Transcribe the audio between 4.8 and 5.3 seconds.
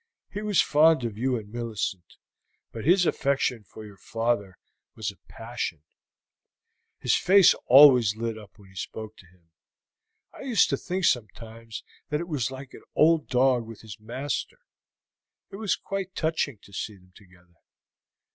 was a